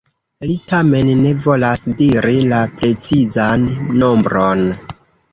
[0.51, 3.67] Li tamen ne volas diri la precizan
[4.05, 4.65] nombron.